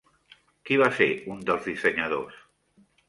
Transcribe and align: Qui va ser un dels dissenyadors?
Qui 0.69 0.77
va 0.83 0.87
ser 1.01 1.09
un 1.35 1.43
dels 1.51 1.67
dissenyadors? 1.73 2.41